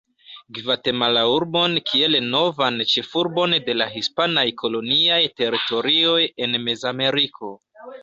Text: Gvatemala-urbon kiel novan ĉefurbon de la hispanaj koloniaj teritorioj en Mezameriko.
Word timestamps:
Gvatemala-urbon 0.57 1.75
kiel 1.89 2.17
novan 2.31 2.81
ĉefurbon 2.95 3.55
de 3.69 3.77
la 3.79 3.89
hispanaj 3.99 4.49
koloniaj 4.65 5.23
teritorioj 5.43 6.21
en 6.49 6.63
Mezameriko. 6.69 7.57